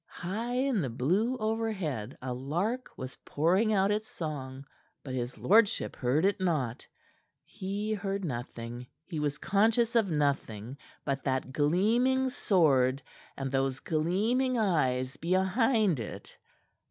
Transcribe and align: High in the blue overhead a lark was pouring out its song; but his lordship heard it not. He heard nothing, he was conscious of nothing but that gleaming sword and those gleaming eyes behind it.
High 0.09 0.53
in 0.55 0.81
the 0.81 0.89
blue 0.89 1.37
overhead 1.37 2.17
a 2.23 2.33
lark 2.33 2.89
was 2.97 3.19
pouring 3.23 3.71
out 3.71 3.91
its 3.91 4.07
song; 4.07 4.65
but 5.03 5.13
his 5.13 5.37
lordship 5.37 5.95
heard 5.95 6.25
it 6.25 6.39
not. 6.39 6.87
He 7.45 7.93
heard 7.93 8.25
nothing, 8.25 8.87
he 9.05 9.19
was 9.19 9.37
conscious 9.37 9.95
of 9.95 10.09
nothing 10.09 10.75
but 11.05 11.23
that 11.25 11.53
gleaming 11.53 12.29
sword 12.29 13.03
and 13.37 13.51
those 13.51 13.79
gleaming 13.79 14.57
eyes 14.57 15.17
behind 15.17 15.99
it. 15.99 16.35